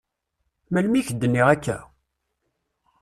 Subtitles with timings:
[0.73, 1.77] Melmi k-d-nniɣ akka?